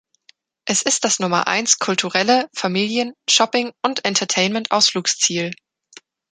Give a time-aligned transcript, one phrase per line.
[0.65, 5.51] Es ist das Nummer eins kulturelle, Familien-, Shopping- und Entertainmentausflugsziel.